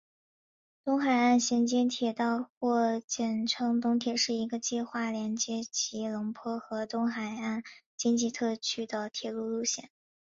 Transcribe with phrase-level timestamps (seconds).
[0.83, 7.61] 东海岸衔接铁道或简称东铁是一个计划连接吉隆坡和东海岸
[7.95, 9.91] 经济特区的铁路路线。